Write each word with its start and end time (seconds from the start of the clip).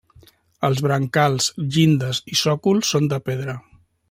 Els 0.69 0.79
brancals, 0.85 1.49
llindes 1.77 2.23
i 2.33 2.39
sòcol 2.43 2.85
són 2.95 3.13
de 3.15 3.25
pedra. 3.29 3.61